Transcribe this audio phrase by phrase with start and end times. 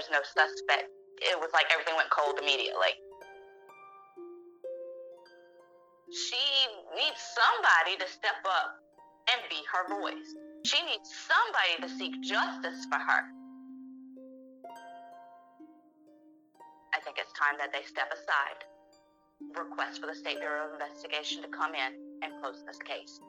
[0.00, 0.88] there's no suspect.
[1.20, 2.96] It was like everything went cold immediately.
[6.08, 6.40] She
[6.96, 8.80] needs somebody to step up
[9.28, 10.32] and be her voice.
[10.64, 13.22] She needs somebody to seek justice for her.
[16.96, 18.64] I think it's time that they step aside,
[19.52, 21.92] request for the State Bureau of Investigation to come in
[22.22, 23.20] and close this case.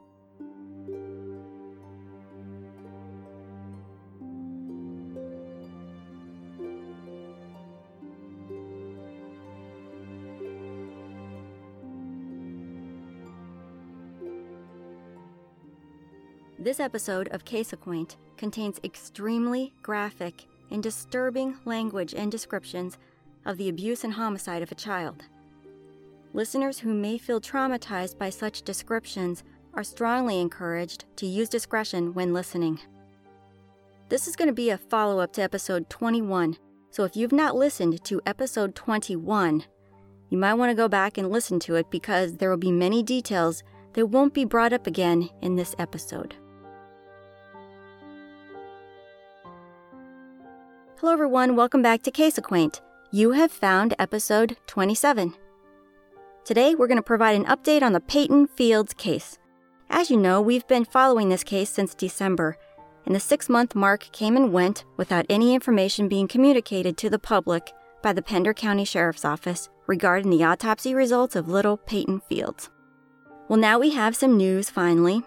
[16.71, 22.97] This episode of Case Acquaint contains extremely graphic and disturbing language and descriptions
[23.45, 25.21] of the abuse and homicide of a child.
[26.31, 32.33] Listeners who may feel traumatized by such descriptions are strongly encouraged to use discretion when
[32.33, 32.79] listening.
[34.07, 36.55] This is going to be a follow up to episode 21,
[36.89, 39.65] so if you've not listened to episode 21,
[40.29, 43.03] you might want to go back and listen to it because there will be many
[43.03, 46.33] details that won't be brought up again in this episode.
[51.01, 51.55] Hello, everyone.
[51.55, 52.79] Welcome back to Case Acquaint.
[53.09, 55.33] You have found episode 27.
[56.45, 59.39] Today, we're going to provide an update on the Peyton Fields case.
[59.89, 62.55] As you know, we've been following this case since December,
[63.07, 67.17] and the six month mark came and went without any information being communicated to the
[67.17, 72.69] public by the Pender County Sheriff's Office regarding the autopsy results of little Peyton Fields.
[73.49, 75.23] Well, now we have some news finally.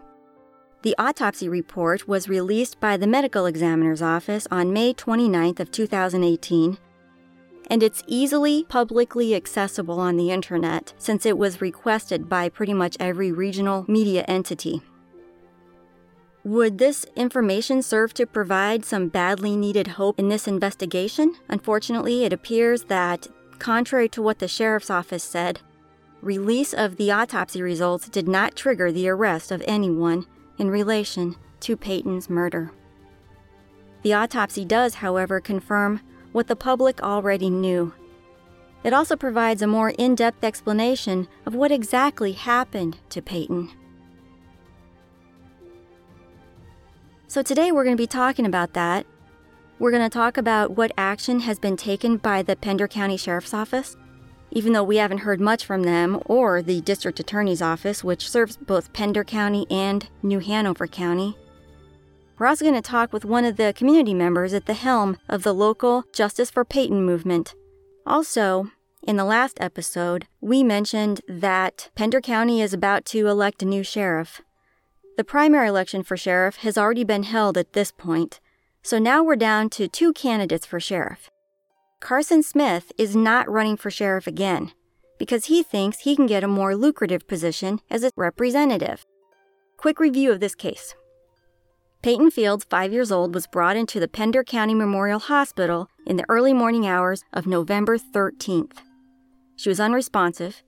[0.84, 6.76] The autopsy report was released by the medical examiner's office on May 29th of 2018,
[7.70, 12.98] and it's easily publicly accessible on the internet since it was requested by pretty much
[13.00, 14.82] every regional media entity.
[16.44, 21.34] Would this information serve to provide some badly needed hope in this investigation?
[21.48, 23.26] Unfortunately, it appears that,
[23.58, 25.60] contrary to what the sheriff's office said,
[26.20, 30.26] release of the autopsy results did not trigger the arrest of anyone
[30.58, 32.72] in relation to Peyton's murder.
[34.02, 36.00] The autopsy does, however, confirm
[36.32, 37.94] what the public already knew.
[38.82, 43.70] It also provides a more in depth explanation of what exactly happened to Peyton.
[47.28, 49.06] So, today we're going to be talking about that.
[49.78, 53.54] We're going to talk about what action has been taken by the Pender County Sheriff's
[53.54, 53.96] Office
[54.54, 58.56] even though we haven't heard much from them or the district attorney's office, which serves
[58.56, 61.36] both Pender County and New Hanover County.
[62.38, 65.42] We're also going to talk with one of the community members at the helm of
[65.42, 67.54] the local Justice for Peyton movement.
[68.06, 68.70] Also,
[69.02, 73.82] in the last episode, we mentioned that Pender County is about to elect a new
[73.82, 74.40] sheriff.
[75.16, 78.40] The primary election for sheriff has already been held at this point,
[78.82, 81.30] so now we're down to two candidates for sheriff.
[82.04, 84.72] Carson Smith is not running for sheriff again
[85.18, 89.06] because he thinks he can get a more lucrative position as a representative.
[89.78, 90.94] Quick review of this case.
[92.02, 96.26] Peyton Fields, five years old, was brought into the Pender County Memorial Hospital in the
[96.28, 98.80] early morning hours of November 13th.
[99.56, 100.62] She was unresponsive.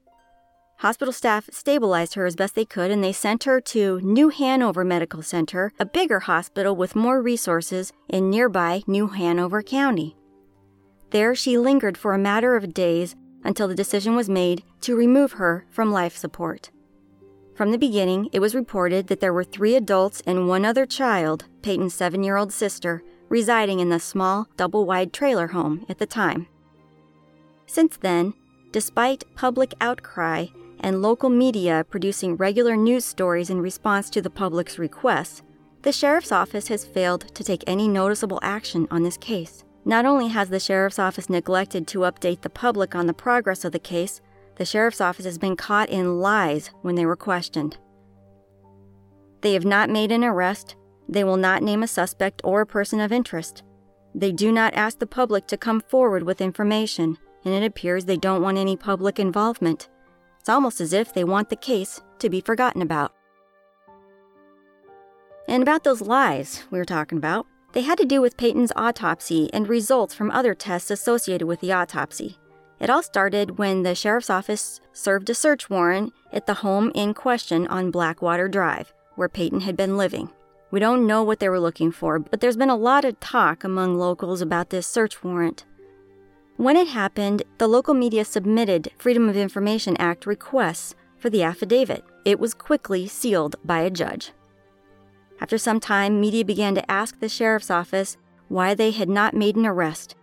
[0.79, 4.87] Hospital staff stabilized her as best they could and they sent her to New Hanover
[4.87, 10.16] Medical Center, a bigger hospital with more resources in nearby New Hanover County.
[11.11, 15.33] There she lingered for a matter of days until the decision was made to remove
[15.33, 16.71] her from life support.
[17.55, 21.45] From the beginning, it was reported that there were three adults and one other child,
[21.63, 26.07] Peyton's seven year old sister, residing in the small, double wide trailer home at the
[26.07, 26.49] time.
[27.67, 28.35] Since then,
[28.73, 30.47] despite public outcry
[30.81, 35.43] and local media producing regular news stories in response to the public's requests,
[35.83, 39.65] the sheriff's office has failed to take any noticeable action on this case.
[39.87, 43.71] Not only has the Sheriff's Office neglected to update the public on the progress of
[43.71, 44.21] the case,
[44.57, 47.79] the Sheriff's Office has been caught in lies when they were questioned.
[49.43, 50.75] They have not made an arrest,
[51.09, 53.63] they will not name a suspect or a person of interest.
[54.13, 58.17] They do not ask the public to come forward with information, and it appears they
[58.17, 59.89] don't want any public involvement.
[60.41, 63.13] It's almost as if they want the case to be forgotten about.
[65.47, 69.51] And about those lies we were talking about, they had to do with Peyton's autopsy
[69.53, 72.39] and results from other tests associated with the autopsy.
[72.81, 77.13] It all started when the sheriff's office served a search warrant at the home in
[77.13, 80.31] question on Blackwater Drive, where Peyton had been living.
[80.71, 83.63] We don't know what they were looking for, but there's been a lot of talk
[83.63, 85.67] among locals about this search warrant.
[86.57, 92.07] When it happened, the local media submitted Freedom of Information Act requests for the affidavit.
[92.25, 94.33] It was quickly sealed by a judge.
[95.41, 98.17] After some time, media began to ask the sheriff's office
[98.49, 100.15] why they had not made an arrest.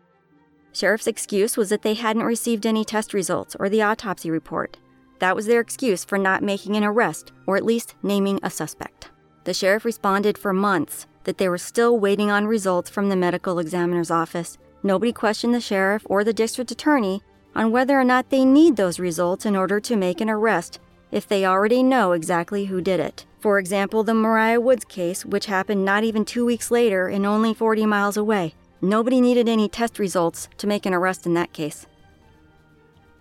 [0.71, 4.77] Sheriff's excuse was that they hadn't received any test results or the autopsy report.
[5.19, 9.11] That was their excuse for not making an arrest, or at least naming a suspect.
[9.43, 13.59] The sheriff responded for months that they were still waiting on results from the medical
[13.59, 14.57] examiner's office.
[14.81, 17.21] Nobody questioned the sheriff or the district attorney
[17.55, 20.79] on whether or not they need those results in order to make an arrest
[21.11, 23.25] if they already know exactly who did it.
[23.43, 27.53] For example, the Mariah Woods case, which happened not even two weeks later and only
[27.53, 28.55] 40 miles away.
[28.81, 31.85] Nobody needed any test results to make an arrest in that case.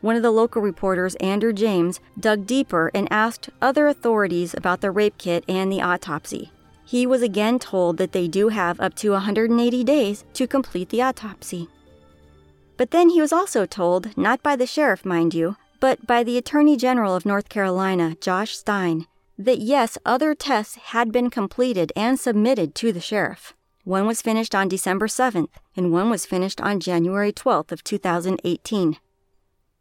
[0.01, 4.93] One of the local reporters, Andrew James, dug deeper and asked other authorities about the
[4.93, 6.53] rape kit and the autopsy.
[6.85, 11.03] He was again told that they do have up to 180 days to complete the
[11.03, 11.69] autopsy.
[12.77, 16.39] But then he was also told, not by the sheriff, mind you, but by the
[16.39, 22.19] Attorney General of North Carolina, Josh Stein, that yes, other tests had been completed and
[22.19, 23.55] submitted to the sheriff.
[23.85, 28.97] One was finished on December 7th, and one was finished on January 12th of 2018.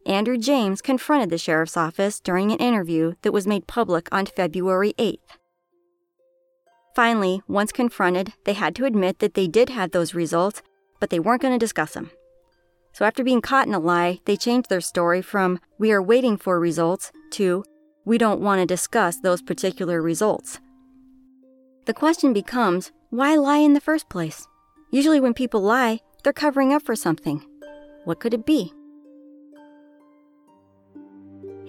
[0.08, 4.94] Andrew James confronted the sheriff's office during an interview that was made public on February
[4.98, 5.38] 8th.
[6.96, 10.64] Finally, once confronted, they had to admit that they did have those results,
[11.00, 12.10] but they weren't going to discuss them.
[12.94, 16.36] So after being caught in a lie, they changed their story from, we are waiting
[16.36, 17.64] for results, to,
[18.06, 20.60] we don't want to discuss those particular results.
[21.86, 24.48] The question becomes, why lie in the first place?
[24.92, 27.46] Usually, when people lie, they're covering up for something.
[28.06, 28.74] What could it be?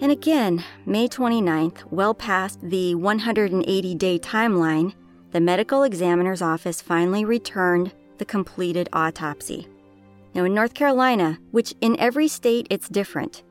[0.01, 4.93] And again, May 29th, well past the 180 day timeline,
[5.31, 9.67] the medical examiner's office finally returned the completed autopsy.
[10.33, 13.43] Now, in North Carolina, which in every state it's different,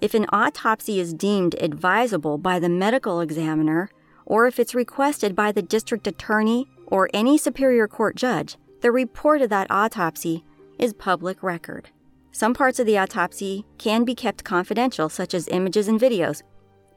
[0.00, 3.90] if an autopsy is deemed advisable by the medical examiner,
[4.24, 9.42] or if it's requested by the district attorney or any superior court judge, the report
[9.42, 10.44] of that autopsy
[10.78, 11.90] is public record.
[12.32, 16.42] Some parts of the autopsy can be kept confidential, such as images and videos,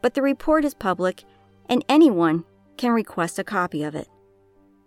[0.01, 1.23] but the report is public
[1.67, 2.45] and anyone
[2.77, 4.07] can request a copy of it.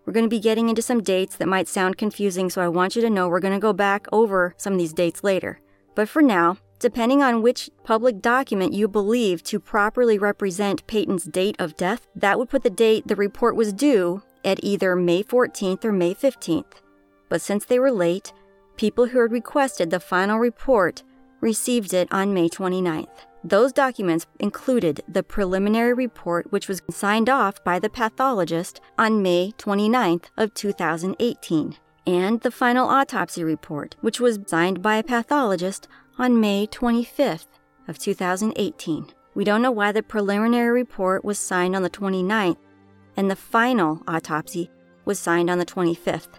[0.05, 2.95] We're going to be getting into some dates that might sound confusing, so I want
[2.95, 5.61] you to know we're going to go back over some of these dates later.
[5.97, 11.57] But for now, depending on which public document you believe to properly represent Peyton's date
[11.59, 15.85] of death, that would put the date the report was due at either May 14th
[15.85, 16.83] or May 15th.
[17.29, 18.33] But since they were late,
[18.77, 21.03] people who had requested the final report
[21.41, 23.27] received it on May 29th.
[23.43, 29.53] Those documents included the preliminary report which was signed off by the pathologist on May
[29.57, 31.77] 29th of 2018
[32.07, 35.87] and the final autopsy report which was signed by a pathologist
[36.19, 37.47] on May 25th
[37.89, 39.13] of 2018.
[39.35, 42.57] We don't know why the preliminary report was signed on the 29th
[43.17, 44.71] and the final autopsy
[45.05, 46.39] was signed on the 25th.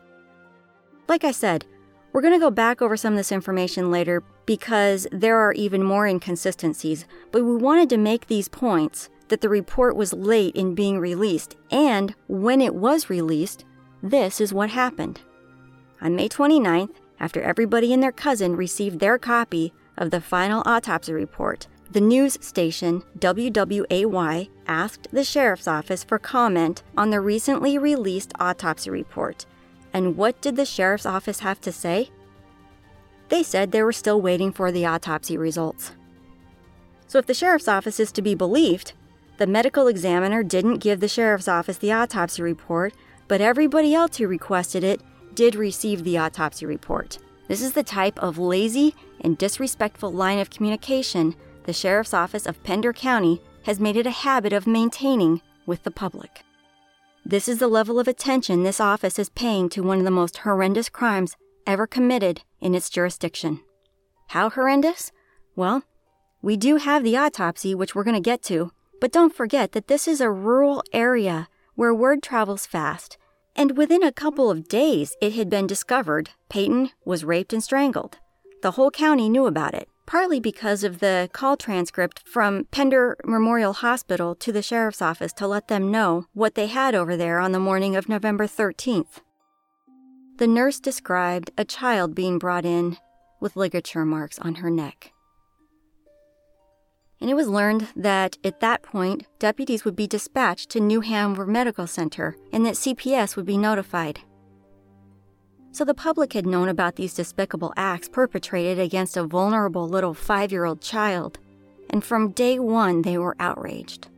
[1.07, 1.65] Like I said,
[2.11, 5.83] we're going to go back over some of this information later because there are even
[5.83, 10.73] more inconsistencies, but we wanted to make these points that the report was late in
[10.73, 13.65] being released, and when it was released,
[14.01, 15.19] this is what happened.
[16.01, 21.13] On May 29th, after everybody and their cousin received their copy of the final autopsy
[21.13, 28.33] report, the news station WWAY asked the sheriff's office for comment on the recently released
[28.39, 29.45] autopsy report.
[29.93, 32.09] And what did the sheriff's office have to say?
[33.29, 35.93] They said they were still waiting for the autopsy results.
[37.07, 38.93] So, if the sheriff's office is to be believed,
[39.37, 42.93] the medical examiner didn't give the sheriff's office the autopsy report,
[43.27, 45.01] but everybody else who requested it
[45.37, 47.19] did receive the autopsy report.
[47.47, 52.63] This is the type of lazy and disrespectful line of communication the sheriff's office of
[52.63, 56.41] Pender County has made it a habit of maintaining with the public.
[57.23, 60.37] This is the level of attention this office is paying to one of the most
[60.37, 61.35] horrendous crimes
[61.67, 63.59] ever committed in its jurisdiction.
[64.29, 65.11] How horrendous?
[65.55, 65.83] Well,
[66.41, 69.87] we do have the autopsy, which we're going to get to, but don't forget that
[69.87, 73.19] this is a rural area where word travels fast,
[73.57, 78.19] and within a couple of days it had been discovered Peyton was raped and strangled.
[78.61, 83.73] The whole county knew about it, partly because of the call transcript from Pender Memorial
[83.73, 87.51] Hospital to the sheriff's office to let them know what they had over there on
[87.51, 89.21] the morning of November 13th.
[90.37, 92.97] The nurse described a child being brought in
[93.39, 95.11] with ligature marks on her neck.
[97.19, 101.47] And it was learned that at that point, deputies would be dispatched to New Hanover
[101.47, 104.19] Medical Center and that CPS would be notified.
[105.71, 110.51] So the public had known about these despicable acts perpetrated against a vulnerable little five
[110.51, 111.39] year old child,
[111.89, 114.09] and from day one they were outraged.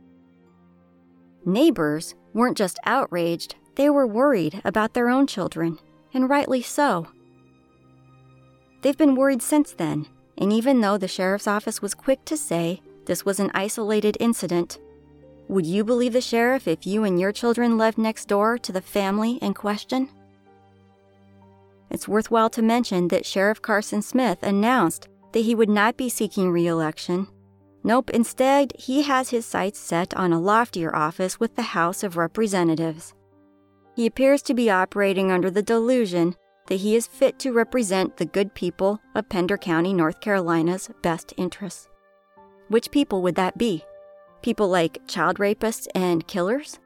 [1.44, 5.78] Neighbors weren't just outraged, they were worried about their own children
[6.12, 7.08] and rightly so.
[8.82, 10.06] They've been worried since then,
[10.38, 12.80] and even though the sheriff's office was quick to say
[13.10, 14.78] this was an isolated incident,
[15.48, 18.80] would you believe the sheriff if you and your children lived next door to the
[18.80, 20.08] family in question?
[21.90, 26.52] It's worthwhile to mention that Sheriff Carson Smith announced that he would not be seeking
[26.52, 27.26] re election.
[27.82, 32.16] Nope, instead, he has his sights set on a loftier office with the House of
[32.16, 33.12] Representatives.
[33.96, 36.36] He appears to be operating under the delusion
[36.68, 41.34] that he is fit to represent the good people of Pender County, North Carolina's best
[41.36, 41.89] interests.
[42.70, 43.84] Which people would that be?
[44.42, 46.78] People like child rapists and killers?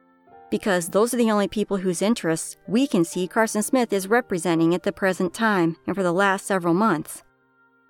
[0.50, 4.74] Because those are the only people whose interests we can see Carson Smith is representing
[4.74, 7.22] at the present time and for the last several months.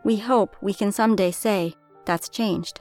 [0.02, 2.80] We hope we can someday say that's changed.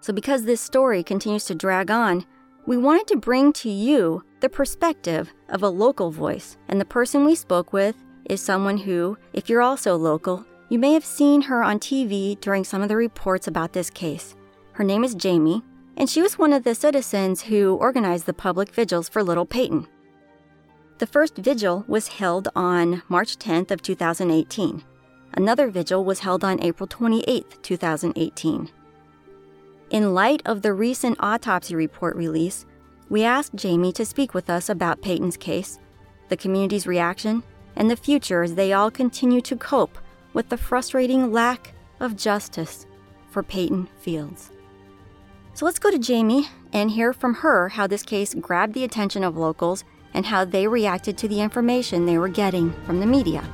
[0.00, 2.26] So, because this story continues to drag on,
[2.66, 6.58] we wanted to bring to you the perspective of a local voice.
[6.68, 7.96] And the person we spoke with
[8.28, 12.64] is someone who, if you're also local, you may have seen her on TV during
[12.64, 14.34] some of the reports about this case.
[14.72, 15.62] Her name is Jamie,
[15.98, 19.86] and she was one of the citizens who organized the public vigils for little Peyton.
[20.96, 24.82] The first vigil was held on March 10th of 2018.
[25.34, 28.70] Another vigil was held on April 28th, 2018.
[29.90, 32.64] In light of the recent autopsy report release,
[33.10, 35.78] we asked Jamie to speak with us about Peyton's case,
[36.30, 37.42] the community's reaction,
[37.76, 39.98] and the future as they all continue to cope
[40.32, 42.86] with the frustrating lack of justice
[43.30, 44.50] for Peyton Fields.
[45.54, 49.22] So let's go to Jamie and hear from her how this case grabbed the attention
[49.22, 49.84] of locals
[50.14, 53.44] and how they reacted to the information they were getting from the media.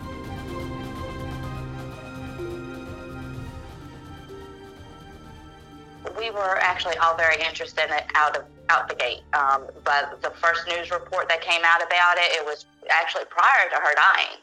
[6.18, 9.23] we were actually all very interested in it out of out the gate.
[9.32, 13.70] Um, but the first news report that came out about it, it was actually prior
[13.70, 14.37] to her dying.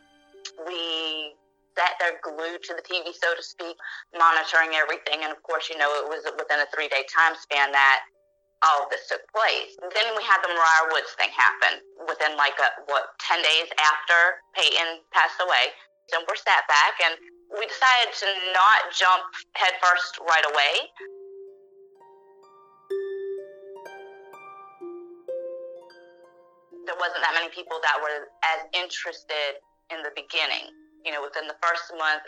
[0.65, 1.36] We
[1.75, 3.75] sat there glued to the TV, so to speak,
[4.15, 5.22] monitoring everything.
[5.24, 8.08] And of course, you know, it was within a three day time span that
[8.63, 9.75] all of this took place.
[9.84, 14.41] Then we had the Mariah Woods thing happen within like a, what, 10 days after
[14.55, 15.75] Peyton passed away.
[16.10, 17.20] So we're sat back and
[17.53, 20.89] we decided to not jump headfirst right away.
[26.86, 29.60] there wasn't that many people that were as interested
[29.91, 30.70] in the beginning.
[31.06, 32.24] You know, within the first month,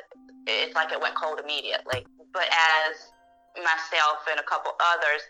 [0.46, 2.06] it's like it went cold immediately.
[2.32, 3.12] But as
[3.58, 5.26] myself and a couple others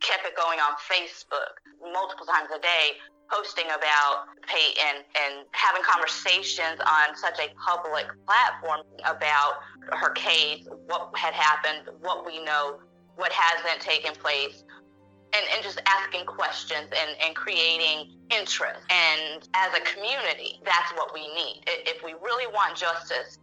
[0.00, 2.98] kept it going on Facebook multiple times a day,
[3.30, 11.10] posting about Peyton and having conversations on such a public platform about her case, what
[11.14, 12.78] had happened, what we know,
[13.16, 14.64] what hasn't taken place,
[15.36, 18.80] and, and just asking questions and, and creating interest.
[18.88, 21.62] And as a community, that's what we need.
[21.66, 23.38] If we really want justice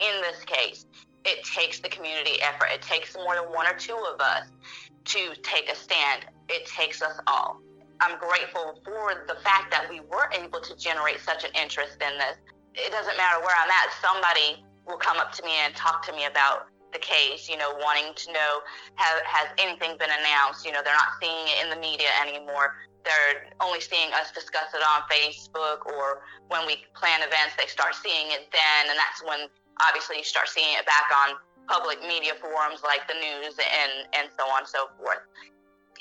[0.00, 0.86] in this case,
[1.24, 2.68] it takes the community effort.
[2.72, 4.46] It takes more than one or two of us
[5.06, 6.26] to take a stand.
[6.48, 7.60] It takes us all.
[8.00, 12.18] I'm grateful for the fact that we were able to generate such an interest in
[12.18, 12.36] this.
[12.74, 16.12] It doesn't matter where I'm at, somebody will come up to me and talk to
[16.12, 18.64] me about the case, you know, wanting to know
[18.96, 20.64] have, has anything been announced.
[20.64, 22.72] You know, they're not seeing it in the media anymore.
[23.04, 27.94] They're only seeing us discuss it on Facebook or when we plan events, they start
[27.94, 28.82] seeing it then.
[28.88, 29.52] And that's when
[29.84, 31.36] obviously you start seeing it back on
[31.68, 35.22] public media forums like the news and, and so on and so forth.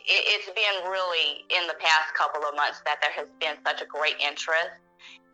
[0.08, 3.84] It, it's been really in the past couple of months that there has been such
[3.84, 4.80] a great interest.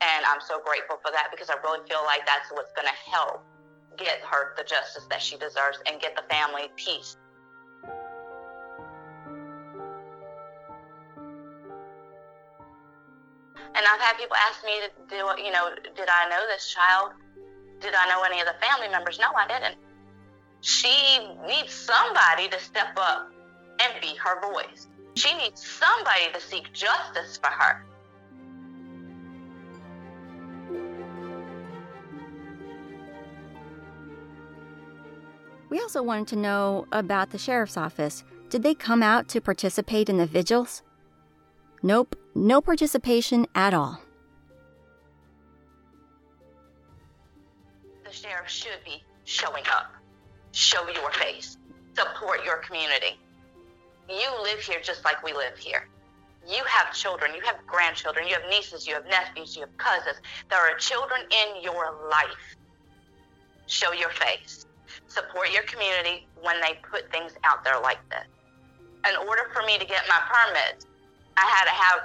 [0.02, 3.00] And I'm so grateful for that because I really feel like that's what's going to
[3.06, 3.46] help
[3.98, 7.18] get her the justice that she deserves and get the family peace.
[13.74, 17.14] And I've had people ask me, to do, you know, did I know this child?
[17.80, 19.18] Did I know any of the family members?
[19.20, 19.78] No, I didn't.
[20.62, 23.32] She needs somebody to step up
[23.80, 24.88] and be her voice.
[25.16, 27.86] She needs somebody to seek justice for her.
[35.82, 38.24] Also wanted to know about the sheriff's office.
[38.50, 40.84] Did they come out to participate in the vigils?
[41.82, 44.02] Nope, no participation at all.
[48.04, 49.94] The sheriff should be showing up.
[50.52, 51.58] Show your face.
[51.96, 53.20] Support your community.
[54.10, 55.88] You live here just like we live here.
[56.48, 60.18] You have children, you have grandchildren, you have nieces, you have nephews, you have cousins.
[60.50, 62.56] There are children in your life.
[63.68, 64.66] Show your face
[65.12, 68.26] support your community when they put things out there like this.
[69.04, 70.88] In order for me to get my permits,
[71.36, 72.00] I had to have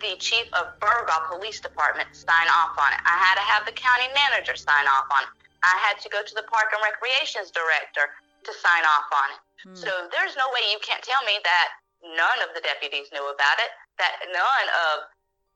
[0.00, 3.00] the chief of Burgaw Police Department sign off on it.
[3.08, 5.32] I had to have the county manager sign off on it.
[5.64, 8.12] I had to go to the Park and Recreations director
[8.44, 9.40] to sign off on it.
[9.64, 9.74] Hmm.
[9.74, 11.68] So there's no way you can't tell me that
[12.04, 15.08] none of the deputies knew about it, that none of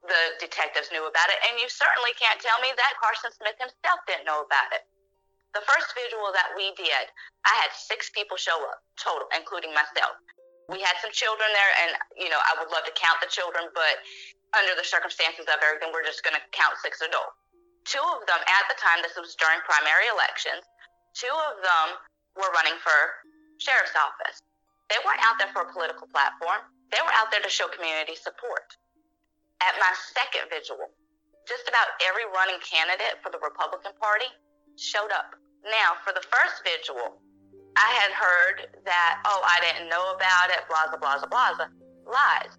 [0.09, 4.01] the detectives knew about it, and you certainly can't tell me that Carson Smith himself
[4.09, 4.89] didn't know about it.
[5.51, 7.05] The first visual that we did,
[7.43, 10.15] I had six people show up total, including myself.
[10.71, 13.67] We had some children there, and you know I would love to count the children,
[13.75, 13.99] but
[14.55, 17.35] under the circumstances of everything, we're just going to count six adults.
[17.83, 20.63] Two of them at the time, this was during primary elections,
[21.19, 21.87] two of them
[22.39, 23.27] were running for
[23.59, 24.39] sheriff's office.
[24.87, 26.63] They weren't out there for a political platform.
[26.95, 28.67] They were out there to show community support.
[29.63, 30.91] At my second visual,
[31.47, 34.31] just about every running candidate for the Republican Party
[34.81, 35.37] showed up.
[35.65, 37.21] Now, for the first visual,
[37.77, 41.67] I had heard that, oh, I didn't know about it, blah, blah, blah, blah, blah.
[42.11, 42.57] Lies.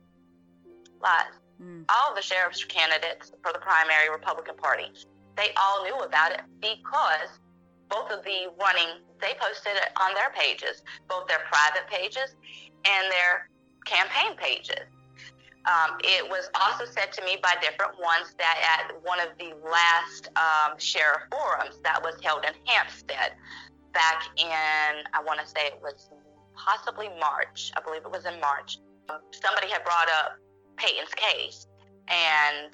[1.02, 1.36] Lies.
[1.62, 1.86] Mm.
[1.90, 4.94] All the sheriff's candidates for the primary Republican Party,
[5.36, 7.42] they all knew about it because
[7.90, 12.36] both of the running, they posted it on their pages, both their private pages
[12.86, 13.50] and their
[13.86, 14.88] campaign pages.
[15.66, 19.54] Um, it was also said to me by different ones that at one of the
[19.70, 23.34] last um, sheriff forums that was held in Hampstead
[23.94, 26.10] back in, I want to say it was
[26.56, 28.78] possibly March, I believe it was in March,
[29.32, 30.38] somebody had brought up
[30.78, 31.68] Peyton's case
[32.10, 32.74] and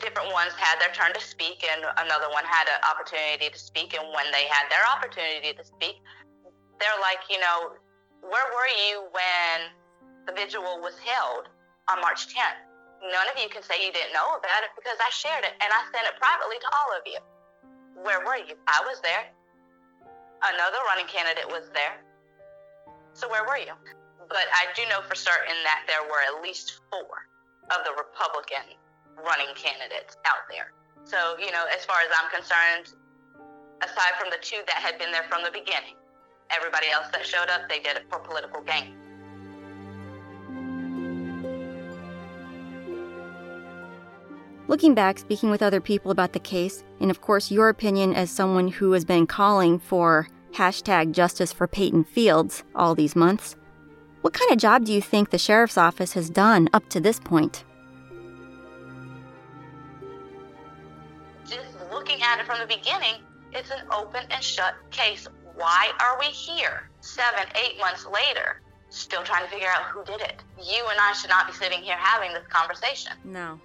[0.00, 3.94] different ones had their turn to speak, and another one had an opportunity to speak.
[3.94, 6.02] And when they had their opportunity to speak,
[6.80, 7.78] they're like, you know,
[8.20, 9.70] where were you when
[10.26, 11.48] the vigil was held
[11.90, 12.60] on March 10th?
[13.04, 15.68] None of you can say you didn't know about it because I shared it and
[15.68, 17.20] I sent it privately to all of you.
[18.00, 18.56] Where were you?
[18.64, 19.28] I was there.
[20.40, 22.00] Another running candidate was there.
[23.12, 23.76] So where were you?
[24.28, 27.28] But I do know for certain that there were at least four
[27.70, 28.76] of the Republican
[29.20, 30.72] running candidates out there.
[31.04, 32.96] So, you know, as far as I'm concerned,
[33.84, 36.00] aside from the two that had been there from the beginning,
[36.48, 38.96] everybody else that showed up, they did it for political gain.
[44.74, 48.28] Looking back, speaking with other people about the case, and of course your opinion as
[48.28, 53.54] someone who has been calling for hashtag justice for Peyton Fields all these months,
[54.22, 57.20] what kind of job do you think the sheriff's office has done up to this
[57.20, 57.62] point?
[61.46, 63.20] Just looking at it from the beginning,
[63.52, 65.28] it's an open and shut case.
[65.54, 70.20] Why are we here seven, eight months later, still trying to figure out who did
[70.20, 70.42] it?
[70.58, 73.12] You and I should not be sitting here having this conversation.
[73.22, 73.60] No.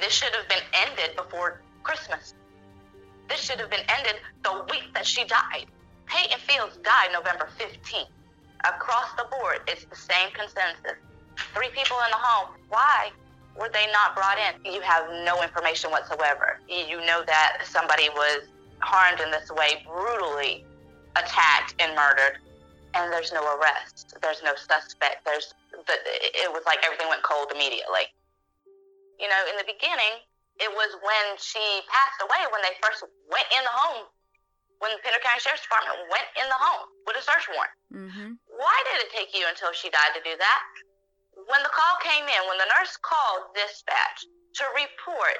[0.00, 2.34] This should have been ended before Christmas.
[3.28, 5.66] This should have been ended the week that she died.
[6.06, 8.06] Peyton Fields died November 15th.
[8.64, 10.98] Across the board, it's the same consensus.
[11.54, 12.54] Three people in the home.
[12.68, 13.10] Why?
[13.58, 14.72] were they not brought in?
[14.72, 16.58] You have no information whatsoever.
[16.68, 18.48] You know that somebody was
[18.80, 20.64] harmed in this way, brutally
[21.16, 22.38] attacked and murdered,
[22.94, 24.16] and there's no arrest.
[24.22, 25.24] There's no suspect.
[25.24, 28.08] There's the, it was like everything went cold immediately.
[29.22, 30.26] You know, in the beginning,
[30.58, 34.10] it was when she passed away when they first went in the home,
[34.82, 37.76] when the Pender County Sheriff's Department went in the home with a search warrant.
[37.94, 38.30] Mm-hmm.
[38.50, 40.62] Why did it take you until she died to do that?
[41.36, 44.28] when the call came in, when the nurse called dispatch
[44.60, 45.38] to report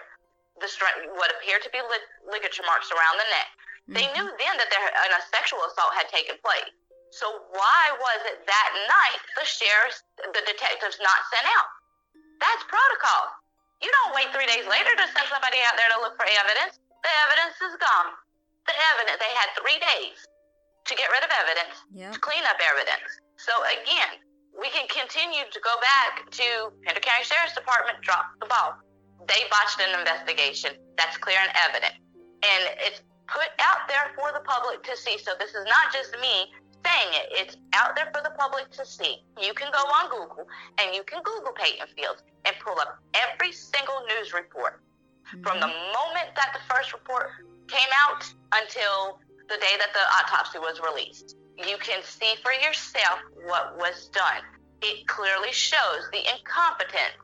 [0.60, 0.68] the
[1.16, 1.80] what appeared to be
[2.28, 3.94] ligature marks around the neck, mm-hmm.
[3.96, 6.72] they knew then that there a sexual assault had taken place.
[7.12, 11.68] So why was it that night the sheriffs, the detectives not sent out?
[12.40, 13.36] That's protocol.
[13.82, 16.78] You don't wait three days later to send somebody out there to look for evidence.
[17.02, 18.14] The evidence is gone.
[18.70, 20.16] The evidence, they had three days
[20.86, 22.14] to get rid of evidence, yep.
[22.14, 23.10] to clean up evidence.
[23.38, 23.50] So
[23.82, 24.22] again,
[24.54, 28.78] we can continue to go back to Pender County Sheriff's Department drop the ball.
[29.26, 30.78] They botched an investigation.
[30.94, 31.98] That's clear and evident.
[32.42, 35.18] And it's put out there for the public to see.
[35.18, 36.50] So this is not just me
[36.84, 37.26] saying it.
[37.32, 39.22] It's out there for the public to see.
[39.40, 40.46] You can go on Google
[40.78, 44.82] and you can Google Peyton Fields and pull up every single news report
[45.28, 45.42] mm-hmm.
[45.42, 47.30] from the moment that the first report
[47.68, 49.18] came out until
[49.48, 54.42] the day that the autopsy was released you can see for yourself what was done.
[54.82, 57.20] It clearly shows the incompetence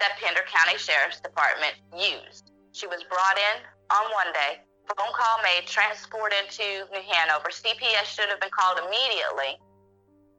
[0.00, 2.52] that Pender County Sheriff's Department used.
[2.72, 3.56] She was brought in
[3.90, 4.62] on one day,
[4.92, 7.48] phone call made, transported to New Hanover.
[7.48, 9.56] CPS should have been called immediately.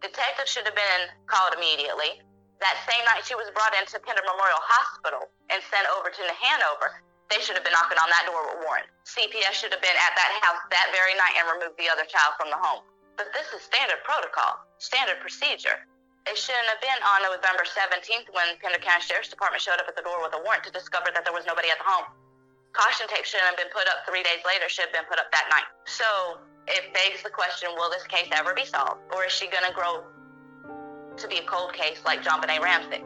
[0.06, 2.22] Detectives should have been called immediately.
[2.62, 6.38] That same night she was brought into Pender Memorial Hospital and sent over to New
[6.46, 7.02] Hanover.
[7.28, 8.88] They should have been knocking on that door with a warrant.
[9.10, 12.38] CPS should have been at that house that very night and removed the other child
[12.38, 12.86] from the home.
[13.18, 15.90] But this is standard protocol, standard procedure.
[16.26, 19.98] It shouldn't have been on November 17th when Pender County Sheriff's Department showed up at
[19.98, 22.10] the door with a warrant to discover that there was nobody at the home.
[22.76, 25.32] Caution tape shouldn't have been put up three days later, should have been put up
[25.32, 25.64] that night.
[25.86, 26.04] So
[26.68, 29.00] it begs the question will this case ever be solved?
[29.14, 30.04] Or is she going to grow
[31.16, 33.04] to be a cold case like John JonBenét Ramsey?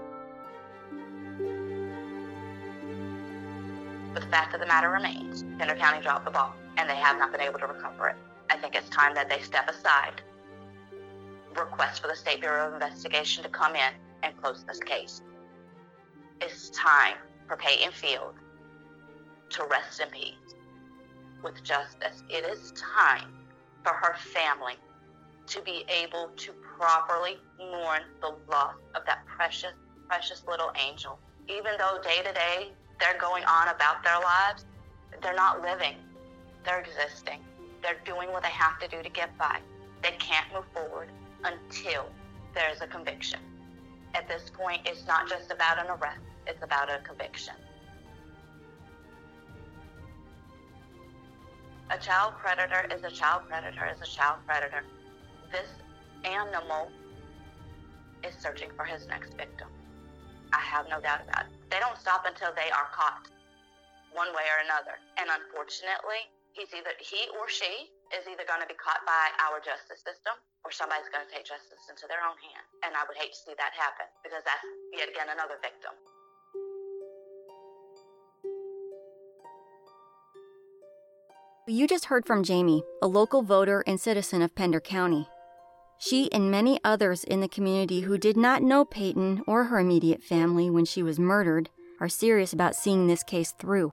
[4.11, 7.19] But the fact of the matter remains Pender County dropped the ball, and they have
[7.19, 8.15] not been able to recover it.
[8.49, 10.23] I think it's time that they step aside,
[11.55, 15.21] request for the State Bureau of Investigation to come in and close this case.
[16.41, 18.33] It's time for Peyton Field
[19.49, 20.55] to rest in peace
[21.43, 22.23] with justice.
[22.29, 23.33] It is time
[23.83, 24.75] for her family
[25.47, 29.73] to be able to properly mourn the loss of that precious,
[30.07, 31.19] precious little angel.
[31.47, 34.65] Even though day to day they're going on about their lives,
[35.21, 35.95] they're not living,
[36.65, 37.39] they're existing.
[37.81, 39.59] They're doing what they have to do to get by.
[40.03, 41.09] They can't move forward
[41.43, 42.05] until
[42.53, 43.39] there's a conviction.
[44.13, 47.53] At this point, it's not just about an arrest, it's about a conviction.
[51.89, 54.85] A child predator is a child predator is a child predator.
[55.49, 55.65] This
[56.21, 56.93] animal
[58.21, 59.65] is searching for his next victim.
[60.53, 61.53] I have no doubt about it.
[61.73, 63.25] They don't stop until they are caught,
[64.13, 65.01] one way or another.
[65.17, 69.57] And unfortunately, he's either he or she is either going to be caught by our
[69.57, 72.69] justice system or somebody's going to take justice into their own hands.
[72.85, 74.61] And I would hate to see that happen because that's
[74.93, 75.97] yet again another victim.
[81.69, 85.27] You just heard from Jamie, a local voter and citizen of Pender County.
[85.99, 90.23] She and many others in the community who did not know Peyton or her immediate
[90.23, 93.91] family when she was murdered are serious about seeing this case through.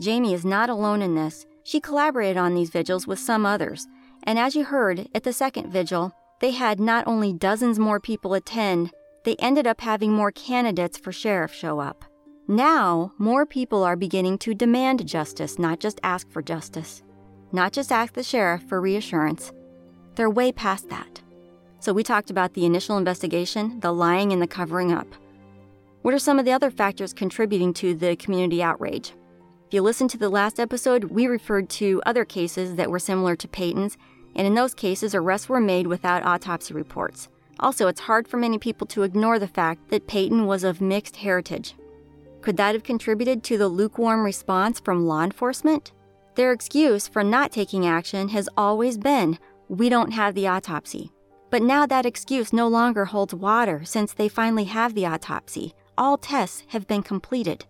[0.00, 1.46] Jamie is not alone in this.
[1.64, 3.88] She collaborated on these vigils with some others,
[4.22, 8.34] and as you heard, at the second vigil, they had not only dozens more people
[8.34, 8.92] attend,
[9.24, 12.04] they ended up having more candidates for sheriff show up.
[12.46, 17.02] Now, more people are beginning to demand justice, not just ask for justice.
[17.52, 19.50] Not just ask the sheriff for reassurance.
[20.14, 21.22] They're way past that.
[21.80, 25.06] So, we talked about the initial investigation, the lying, and the covering up.
[26.02, 29.14] What are some of the other factors contributing to the community outrage?
[29.68, 33.36] If you listen to the last episode, we referred to other cases that were similar
[33.36, 33.96] to Peyton's,
[34.36, 37.30] and in those cases, arrests were made without autopsy reports.
[37.58, 41.16] Also, it's hard for many people to ignore the fact that Peyton was of mixed
[41.16, 41.74] heritage.
[42.44, 45.92] Could that have contributed to the lukewarm response from law enforcement?
[46.34, 49.38] Their excuse for not taking action has always been
[49.70, 51.10] we don't have the autopsy.
[51.48, 55.72] But now that excuse no longer holds water since they finally have the autopsy.
[55.96, 57.64] All tests have been completed.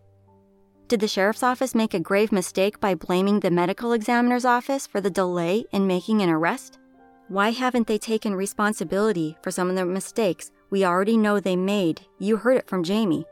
[0.88, 5.00] Did the sheriff's office make a grave mistake by blaming the medical examiner's office for
[5.00, 6.80] the delay in making an arrest?
[7.28, 12.00] Why haven't they taken responsibility for some of the mistakes we already know they made?
[12.18, 13.24] You heard it from Jamie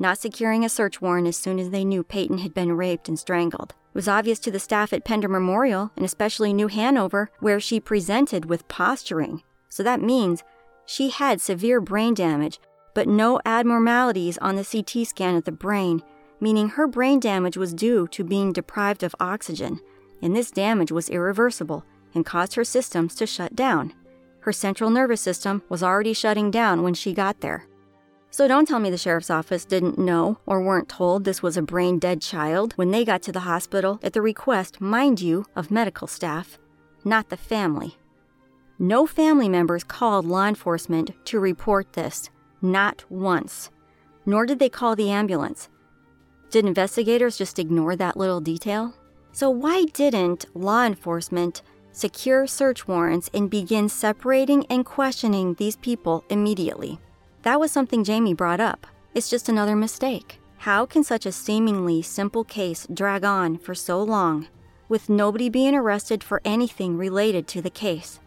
[0.00, 3.18] not securing a search warrant as soon as they knew Peyton had been raped and
[3.18, 3.74] strangled.
[3.92, 7.78] It was obvious to the staff at Pender Memorial, and especially New Hanover, where she
[7.78, 9.42] presented with posturing.
[9.68, 10.42] So that means
[10.86, 12.58] she had severe brain damage,
[12.94, 16.02] but no abnormalities on the CT scan of the brain,
[16.40, 19.80] meaning her brain damage was due to being deprived of oxygen,
[20.22, 21.84] and this damage was irreversible
[22.14, 23.92] and caused her systems to shut down.
[24.40, 27.66] Her central nervous system was already shutting down when she got there.
[28.32, 31.62] So don't tell me the sheriff's office didn't know or weren't told this was a
[31.62, 35.72] brain dead child when they got to the hospital at the request, mind you, of
[35.72, 36.56] medical staff,
[37.04, 37.96] not the family.
[38.78, 42.30] No family members called law enforcement to report this,
[42.62, 43.68] not once.
[44.24, 45.68] Nor did they call the ambulance.
[46.50, 48.94] Did investigators just ignore that little detail?
[49.32, 51.62] So, why didn't law enforcement
[51.92, 57.00] secure search warrants and begin separating and questioning these people immediately?
[57.42, 58.86] That was something Jamie brought up.
[59.14, 60.38] It's just another mistake.
[60.58, 64.48] How can such a seemingly simple case drag on for so long
[64.90, 68.20] with nobody being arrested for anything related to the case?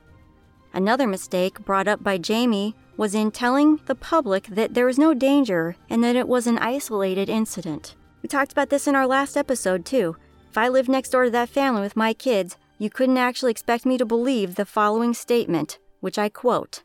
[0.73, 5.13] Another mistake brought up by Jamie was in telling the public that there was no
[5.13, 7.95] danger and that it was an isolated incident.
[8.23, 10.15] We talked about this in our last episode, too.
[10.49, 13.86] If I lived next door to that family with my kids, you couldn't actually expect
[13.86, 16.82] me to believe the following statement, which I quote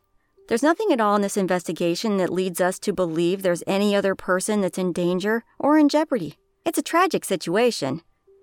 [0.48, 4.14] there's nothing at all in this investigation that leads us to believe there's any other
[4.14, 6.38] person that's in danger or in jeopardy.
[6.64, 8.00] It's a tragic situation.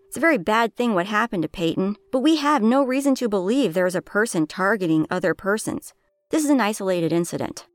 [0.08, 3.28] It's a very bad thing what happened to Peyton, but we have no reason to
[3.28, 5.96] believe there is a person targeting other persons.
[6.30, 7.65] This is an isolated incident.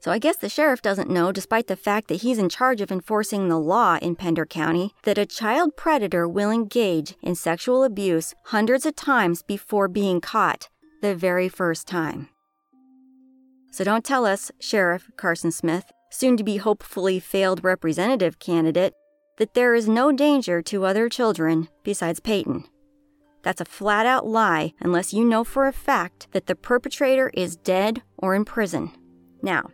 [0.00, 2.90] So I guess the sheriff doesn't know, despite the fact that he's in charge of
[2.90, 8.32] enforcing the law in Pender County, that a child predator will engage in sexual abuse
[8.46, 10.68] hundreds of times before being caught
[11.00, 12.28] the very first time.
[13.70, 18.94] So don't tell us, Sheriff Carson Smith, soon to be hopefully failed representative candidate,
[19.36, 22.64] that there is no danger to other children besides Peyton.
[23.42, 27.56] That's a flat out lie unless you know for a fact that the perpetrator is
[27.56, 28.90] dead or in prison.
[29.42, 29.70] Now,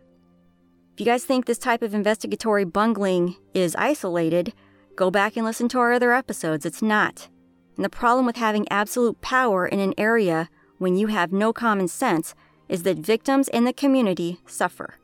[0.93, 4.53] if you guys think this type of investigatory bungling is isolated,
[4.95, 6.65] go back and listen to our other episodes.
[6.65, 7.27] It's not.
[7.75, 11.87] And the problem with having absolute power in an area when you have no common
[11.87, 12.35] sense
[12.67, 14.95] is that victims in the community suffer.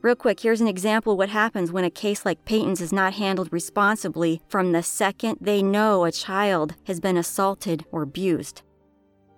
[0.00, 3.14] Real quick, here's an example of what happens when a case like Peyton's is not
[3.14, 8.62] handled responsibly from the second they know a child has been assaulted or abused.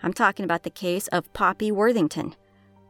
[0.02, 2.34] I'm talking about the case of Poppy Worthington.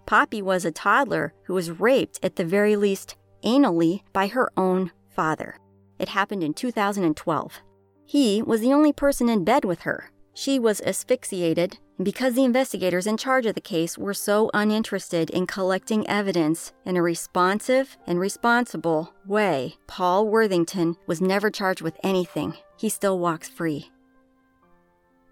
[0.04, 4.90] Poppy was a toddler who was raped, at the very least, anally by her own
[5.08, 5.56] father.
[6.00, 7.62] It happened in 2012.
[8.04, 10.10] He was the only person in bed with her.
[10.34, 15.46] She was asphyxiated, because the investigators in charge of the case were so uninterested in
[15.46, 22.54] collecting evidence in a responsive and responsible way, Paul Worthington was never charged with anything.
[22.78, 23.90] He still walks free.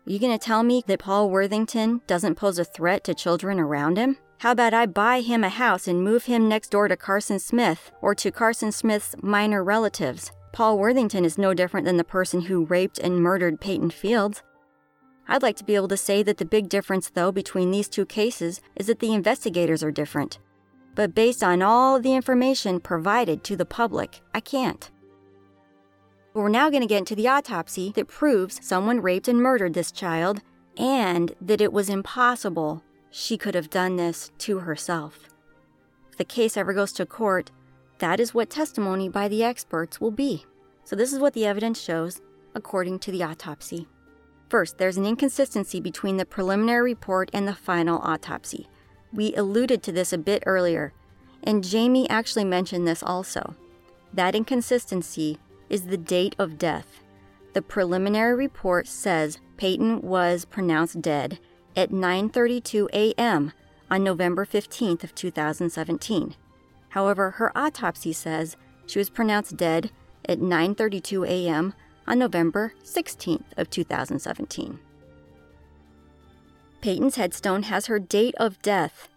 [0.06, 3.60] Are you going to tell me that Paul Worthington doesn't pose a threat to children
[3.60, 4.18] around him?
[4.38, 7.90] How about I buy him a house and move him next door to Carson Smith
[8.00, 10.32] or to Carson Smith's minor relatives?
[10.52, 14.42] Paul Worthington is no different than the person who raped and murdered Peyton Fields.
[15.28, 18.06] I'd like to be able to say that the big difference, though, between these two
[18.06, 20.38] cases is that the investigators are different.
[20.94, 24.90] But based on all the information provided to the public, I can't.
[26.32, 29.92] We're now going to get into the autopsy that proves someone raped and murdered this
[29.92, 30.40] child
[30.78, 35.28] and that it was impossible she could have done this to herself.
[36.10, 37.50] If the case ever goes to court,
[37.98, 40.46] that is what testimony by the experts will be.
[40.84, 42.20] So, this is what the evidence shows
[42.54, 43.88] according to the autopsy.
[44.48, 48.66] First, there's an inconsistency between the preliminary report and the final autopsy.
[49.12, 50.92] We alluded to this a bit earlier,
[51.42, 53.54] and Jamie actually mentioned this also.
[54.12, 57.02] That inconsistency is the date of death.
[57.52, 61.38] The preliminary report says Peyton was pronounced dead
[61.76, 63.52] at 9:32 a.m.
[63.90, 66.36] on November 15th of 2017.
[66.90, 68.56] However, her autopsy says
[68.86, 69.90] she was pronounced dead
[70.26, 71.74] at 9:32 a.m.
[72.08, 74.80] on November 16th of 2017.
[76.80, 79.08] Peyton's headstone has her date of death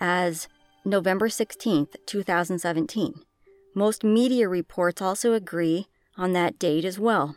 [0.00, 0.48] as
[0.84, 3.14] November 16th, 2017.
[3.74, 7.36] Most media reports also agree on that date as well.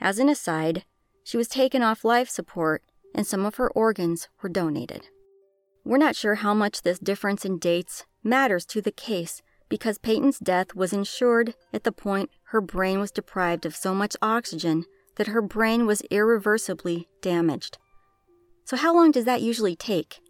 [0.00, 0.84] As an aside,
[1.22, 2.82] she was taken off life support
[3.14, 5.08] and some of her organs were donated.
[5.84, 10.38] We're not sure how much this difference in dates matters to the case because Peyton's
[10.38, 14.84] death was ensured at the point her brain was deprived of so much oxygen
[15.16, 17.76] that her brain was irreversibly damaged.
[18.64, 20.20] So, how long does that usually take?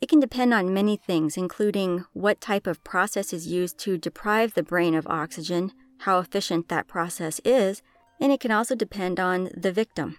[0.00, 4.54] It can depend on many things, including what type of process is used to deprive
[4.54, 7.82] the brain of oxygen, how efficient that process is,
[8.20, 10.16] and it can also depend on the victim.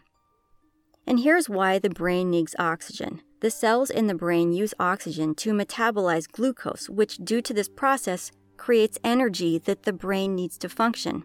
[1.08, 3.22] And here's why the brain needs oxygen.
[3.40, 8.32] The cells in the brain use oxygen to metabolize glucose, which, due to this process,
[8.58, 11.24] creates energy that the brain needs to function.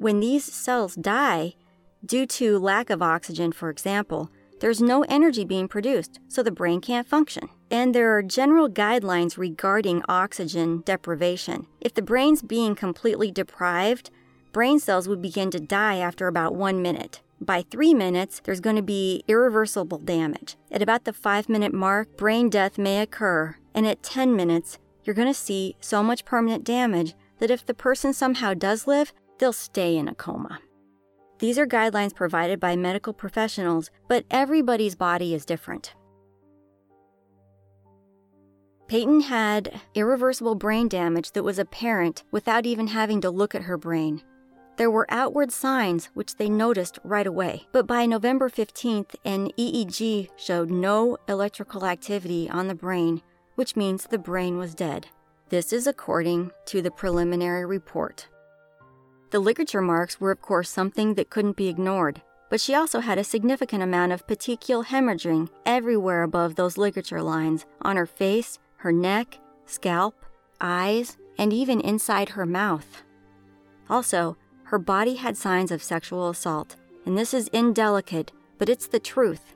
[0.00, 1.56] When these cells die,
[2.02, 6.80] due to lack of oxygen, for example, there's no energy being produced, so the brain
[6.80, 7.50] can't function.
[7.70, 11.66] And there are general guidelines regarding oxygen deprivation.
[11.82, 14.08] If the brain's being completely deprived,
[14.52, 17.20] brain cells would begin to die after about one minute.
[17.38, 20.56] By three minutes, there's going to be irreversible damage.
[20.70, 25.12] At about the five minute mark, brain death may occur, and at 10 minutes, you're
[25.12, 29.52] going to see so much permanent damage that if the person somehow does live, they'll
[29.52, 30.60] stay in a coma.
[31.40, 35.94] These are guidelines provided by medical professionals, but everybody's body is different.
[38.86, 43.78] Peyton had irreversible brain damage that was apparent without even having to look at her
[43.78, 44.20] brain.
[44.76, 50.28] There were outward signs which they noticed right away, but by November 15th, an EEG
[50.36, 53.22] showed no electrical activity on the brain,
[53.54, 55.06] which means the brain was dead.
[55.48, 58.28] This is according to the preliminary report.
[59.30, 63.16] The ligature marks were, of course, something that couldn't be ignored, but she also had
[63.16, 68.90] a significant amount of petechial hemorrhaging everywhere above those ligature lines on her face, her
[68.90, 70.24] neck, scalp,
[70.60, 73.04] eyes, and even inside her mouth.
[73.88, 76.74] Also, her body had signs of sexual assault,
[77.06, 79.54] and this is indelicate, but it's the truth.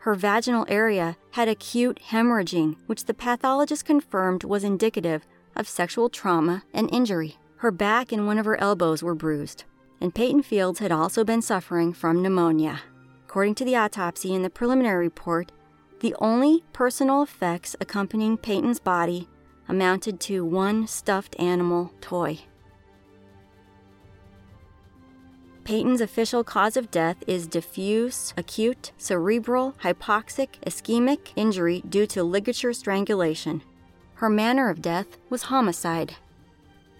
[0.00, 6.62] Her vaginal area had acute hemorrhaging, which the pathologist confirmed was indicative of sexual trauma
[6.72, 7.36] and injury.
[7.58, 9.64] Her back and one of her elbows were bruised,
[10.00, 12.80] and Peyton Fields had also been suffering from pneumonia.
[13.24, 15.52] According to the autopsy and the preliminary report,
[16.00, 19.28] The only personal effects accompanying Peyton's body
[19.66, 22.40] amounted to one stuffed animal toy.
[25.64, 32.72] Peyton's official cause of death is diffuse, acute, cerebral, hypoxic, ischemic injury due to ligature
[32.72, 33.62] strangulation.
[34.14, 36.14] Her manner of death was homicide.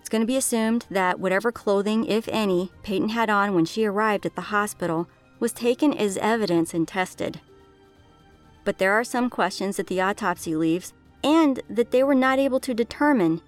[0.06, 3.84] It's going to be assumed that whatever clothing, if any, Peyton had on when she
[3.84, 5.08] arrived at the hospital
[5.40, 7.40] was taken as evidence and tested.
[8.64, 10.92] But there are some questions that the autopsy leaves
[11.24, 13.40] and that they were not able to determine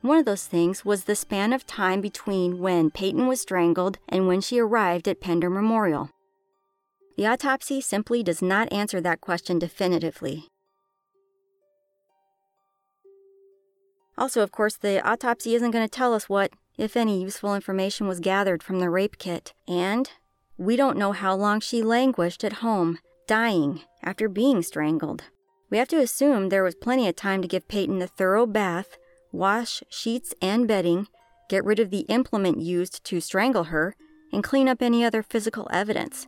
[0.00, 4.26] one of those things was the span of time between when Peyton was strangled and
[4.26, 6.10] when she arrived at Pender Memorial.
[7.16, 10.49] The autopsy simply does not answer that question definitively.
[14.20, 18.06] Also, of course, the autopsy isn't going to tell us what, if any, useful information
[18.06, 20.10] was gathered from the rape kit, and
[20.58, 25.24] we don't know how long she languished at home, dying after being strangled.
[25.70, 28.98] We have to assume there was plenty of time to give Peyton a thorough bath
[29.32, 31.06] wash sheets and bedding,
[31.48, 33.94] get rid of the implement used to strangle her,
[34.32, 36.26] and clean up any other physical evidence.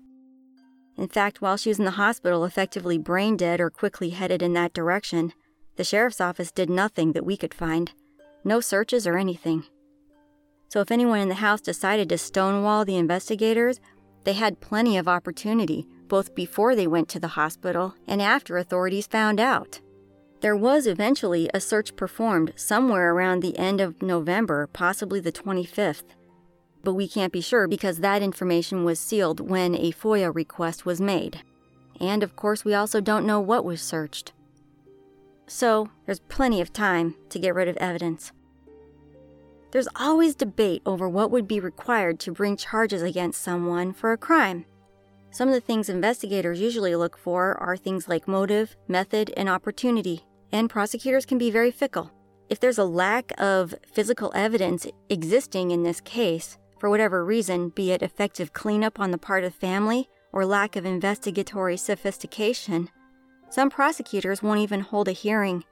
[0.96, 4.52] In fact, while she was in the hospital, effectively brain dead or quickly headed in
[4.54, 5.32] that direction,
[5.76, 7.92] the sheriff's office did nothing that we could find.
[8.44, 9.64] No searches or anything.
[10.68, 13.80] So if anyone in the house decided to stonewall the investigators,
[14.24, 19.06] they had plenty of opportunity, both before they went to the hospital and after authorities
[19.06, 19.80] found out.
[20.40, 26.02] There was eventually a search performed somewhere around the end of November, possibly the 25th.
[26.82, 31.00] But we can't be sure because that information was sealed when a FOIA request was
[31.00, 31.42] made.
[32.00, 34.32] And of course, we also don't know what was searched.
[35.54, 38.32] So, there's plenty of time to get rid of evidence.
[39.70, 44.16] There's always debate over what would be required to bring charges against someone for a
[44.16, 44.64] crime.
[45.30, 50.24] Some of the things investigators usually look for are things like motive, method, and opportunity
[50.52, 52.10] and prosecutors can be very fickle.
[52.48, 57.92] If there's a lack of physical evidence existing in this case, for whatever reason, be
[57.92, 62.88] it effective cleanup on the part of family or lack of investigatory sophistication,
[63.52, 65.62] some prosecutors won't even hold a hearing.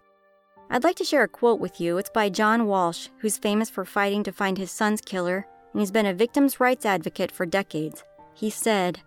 [0.69, 1.97] I'd like to share a quote with you.
[1.97, 5.91] It's by John Walsh, who's famous for fighting to find his son's killer, and he's
[5.91, 8.05] been a victim's rights advocate for decades.
[8.35, 9.01] He said,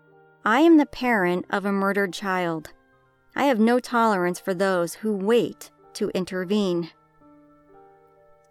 [0.44, 2.72] I am the parent of a murdered child.
[3.36, 6.90] I have no tolerance for those who wait to intervene.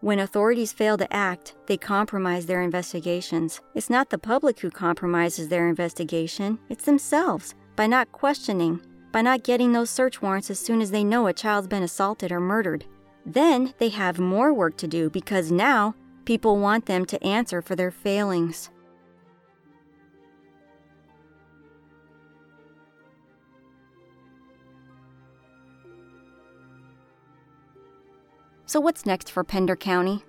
[0.02, 3.60] When authorities fail to act, they compromise their investigations.
[3.74, 8.80] It's not the public who compromises their investigation, it's themselves by not questioning,
[9.12, 12.32] by not getting those search warrants as soon as they know a child's been assaulted
[12.32, 12.86] or murdered.
[13.24, 15.94] Then they have more work to do because now
[16.24, 18.70] people want them to answer for their failings.
[28.66, 30.24] So, what's next for Pender County?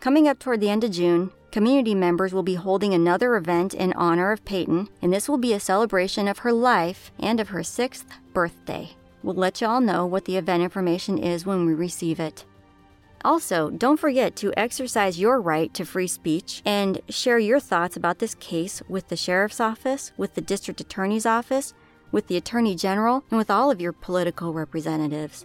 [0.00, 3.92] Coming up toward the end of June, community members will be holding another event in
[3.94, 7.62] honor of Peyton, and this will be a celebration of her life and of her
[7.62, 8.90] sixth birthday.
[9.22, 12.44] We'll let you all know what the event information is when we receive it.
[13.22, 18.18] Also, don't forget to exercise your right to free speech and share your thoughts about
[18.18, 21.74] this case with the Sheriff's Office, with the District Attorney's Office,
[22.12, 25.44] with the Attorney General, and with all of your political representatives.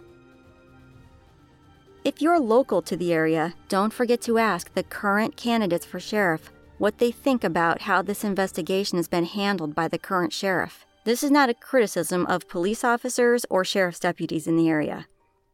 [2.06, 6.52] If you're local to the area, don't forget to ask the current candidates for sheriff
[6.78, 10.86] what they think about how this investigation has been handled by the current sheriff.
[11.02, 15.08] This is not a criticism of police officers or sheriff's deputies in the area.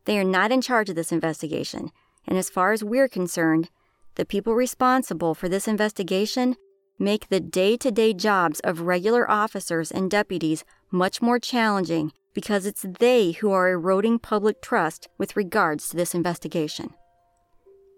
[0.05, 1.91] They are not in charge of this investigation,
[2.27, 3.71] and as far as we're concerned,
[4.17, 6.57] the people responsible for this investigation
[6.99, 12.66] make the day to day jobs of regular officers and deputies much more challenging because
[12.66, 16.95] it's they who are eroding public trust with regards to this investigation.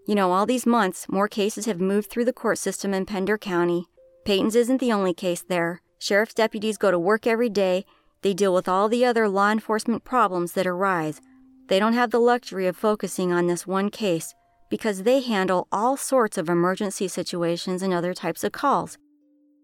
[0.07, 3.37] You know, all these months, more cases have moved through the court system in Pender
[3.37, 3.87] County.
[4.25, 5.81] Peyton's isn't the only case there.
[5.97, 7.85] Sheriff's deputies go to work every day.
[8.21, 11.21] They deal with all the other law enforcement problems that arise.
[11.67, 14.33] They don't have the luxury of focusing on this one case
[14.69, 18.97] because they handle all sorts of emergency situations and other types of calls.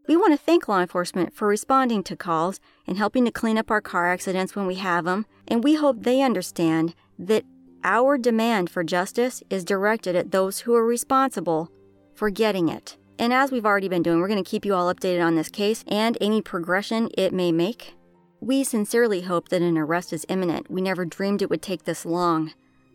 [0.08, 3.70] We want to thank law enforcement for responding to calls and helping to clean up
[3.70, 7.46] our car accidents when we have them, and we hope they understand that
[7.84, 11.72] our demand for justice is directed at those who are responsible
[12.16, 12.98] for getting it.
[13.18, 15.50] And as we've already been doing, we're going to keep you all updated on this
[15.50, 17.94] case and any progression it may make.
[18.40, 20.72] We sincerely hope that an arrest is imminent.
[20.72, 22.54] We never dreamed it would take this long.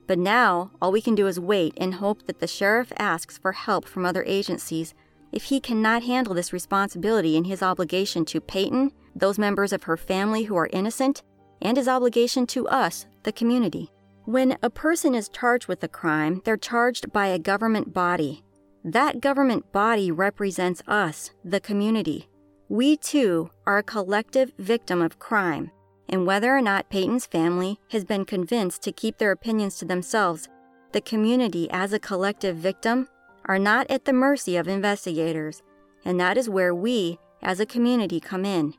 [0.08, 3.52] But now, all we can do is wait and hope that the sheriff asks for
[3.52, 4.94] help from other agencies
[5.36, 9.98] if he cannot handle this responsibility and his obligation to Peyton, those members of her
[9.98, 11.22] family who are innocent,
[11.60, 13.90] and his obligation to us, the community.
[14.24, 18.44] When a person is charged with a crime, they're charged by a government body.
[18.82, 22.30] That government body represents us, the community.
[22.70, 25.70] We too are a collective victim of crime,
[26.08, 30.48] and whether or not Peyton's family has been convinced to keep their opinions to themselves,
[30.92, 33.08] the community as a collective victim
[33.46, 35.62] are not at the mercy of investigators,
[36.04, 38.74] and that is where we, as a community, come in.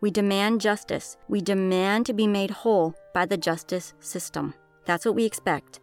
[0.00, 1.16] We demand justice.
[1.28, 4.54] We demand to be made whole by the justice system.
[4.84, 5.80] That's what we expect.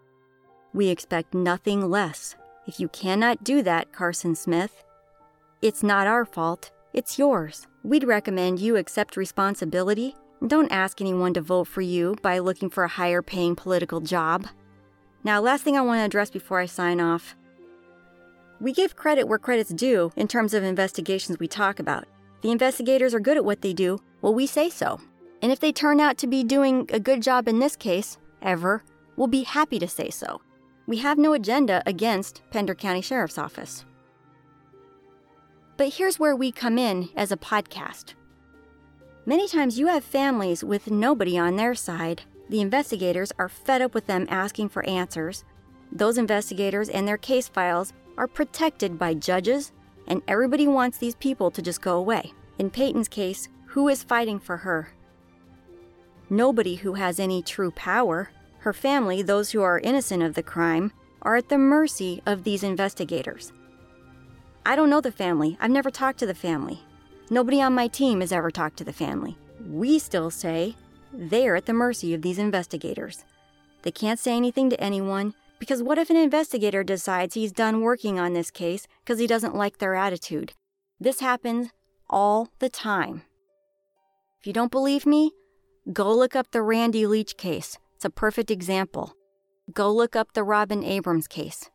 [0.73, 2.35] We expect nothing less.
[2.65, 4.83] If you cannot do that, Carson Smith,
[5.61, 7.67] it's not our fault, it's yours.
[7.83, 10.15] We'd recommend you accept responsibility
[10.45, 14.47] don't ask anyone to vote for you by looking for a higher paying political job.
[15.23, 17.37] Now, last thing I want to address before I sign off.
[18.63, 22.05] We give credit where credit's due in terms of investigations we talk about.
[22.43, 25.01] The investigators are good at what they do, well, we say so.
[25.41, 28.85] And if they turn out to be doing a good job in this case, ever,
[29.17, 30.39] we'll be happy to say so.
[30.87, 33.83] We have no agenda against Pender County Sheriff's Office.
[35.75, 38.13] But here's where we come in as a podcast.
[39.25, 42.21] Many times you have families with nobody on their side.
[42.47, 45.43] The investigators are fed up with them asking for answers.
[45.91, 49.71] Those investigators and their case files are protected by judges,
[50.07, 52.33] and everybody wants these people to just go away.
[52.59, 54.89] In Peyton's case, who is fighting for her?
[56.29, 58.29] Nobody who has any true power.
[58.59, 60.91] Her family, those who are innocent of the crime,
[61.21, 63.51] are at the mercy of these investigators.
[64.65, 65.57] I don't know the family.
[65.59, 66.81] I've never talked to the family.
[67.29, 69.37] Nobody on my team has ever talked to the family.
[69.67, 70.75] We still say
[71.11, 73.25] they're at the mercy of these investigators.
[73.81, 78.19] They can't say anything to anyone because what if an investigator decides he's done working
[78.19, 80.53] on this case because he doesn't like their attitude?
[80.99, 81.69] This happens
[82.09, 83.23] all the time.
[84.39, 85.31] If you don't believe me,
[85.91, 87.77] go look up the Randy Leach case.
[87.95, 89.15] It's a perfect example.
[89.71, 91.69] Go look up the Robin Abrams case.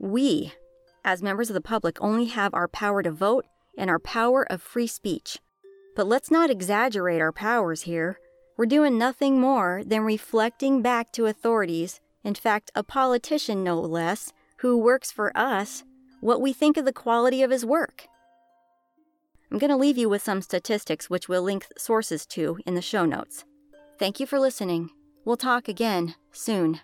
[0.00, 0.52] We,
[1.04, 4.62] as members of the public, only have our power to vote and our power of
[4.62, 5.38] free speech.
[5.96, 8.18] But let's not exaggerate our powers here.
[8.56, 14.32] We're doing nothing more than reflecting back to authorities in fact, a politician no less,
[14.58, 15.84] who works for us,
[16.20, 18.06] what we think of the quality of his work.
[19.50, 22.82] I'm going to leave you with some statistics which we'll link sources to in the
[22.82, 23.44] show notes.
[23.98, 24.90] Thank you for listening.
[25.24, 26.80] We'll talk again soon.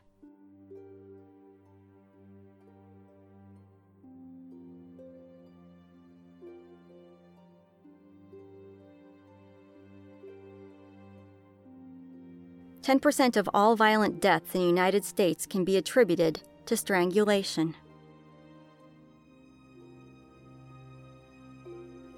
[12.89, 17.75] 10% of all violent deaths in the United States can be attributed to strangulation.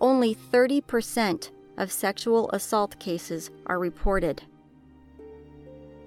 [0.00, 4.44] Only 30% of sexual assault cases are reported.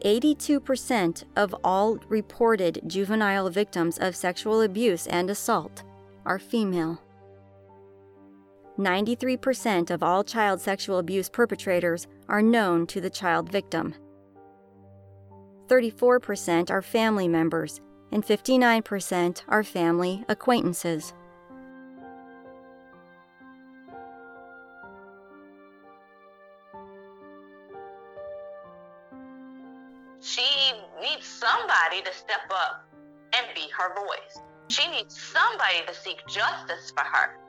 [0.05, 5.83] 82% of all reported juvenile victims of sexual abuse and assault
[6.25, 7.01] are female.
[8.79, 13.93] 93% of all child sexual abuse perpetrators are known to the child victim.
[15.73, 21.15] 34% are family members, and 59% are family acquaintances.
[30.21, 30.43] She
[31.01, 32.85] needs somebody to step up
[33.35, 34.43] and be her voice.
[34.67, 37.42] She needs somebody to seek justice for her.